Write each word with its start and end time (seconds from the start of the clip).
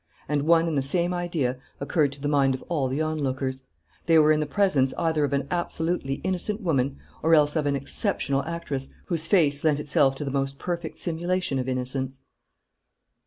And 0.27 0.41
one 0.41 0.67
and 0.67 0.75
the 0.75 0.81
same 0.81 1.13
idea 1.13 1.57
occurred 1.79 2.11
to 2.13 2.21
the 2.21 2.27
mind 2.27 2.55
of 2.55 2.63
all 2.69 2.87
the 2.87 3.03
onlookers. 3.03 3.61
They 4.07 4.17
were 4.17 4.31
in 4.31 4.39
the 4.39 4.47
presence 4.47 4.95
either 4.97 5.23
of 5.23 5.31
an 5.31 5.47
absolutely 5.51 6.15
innocent 6.23 6.59
woman 6.59 6.97
or 7.21 7.35
else 7.35 7.55
of 7.55 7.67
an 7.67 7.75
exceptional 7.75 8.43
actress 8.47 8.87
whose 9.05 9.27
face 9.27 9.63
lent 9.63 9.79
itself 9.79 10.15
to 10.15 10.25
the 10.25 10.31
most 10.31 10.57
perfect 10.57 10.97
simulation 10.97 11.59
of 11.59 11.69
innocence. 11.69 12.19